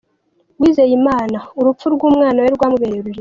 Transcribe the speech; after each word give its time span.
Uwizeyimana, 0.57 1.37
urupfu 1.59 1.85
rw’umwana 1.95 2.37
we 2.43 2.49
rwamubereye 2.55 2.99
urujijo. 3.01 3.09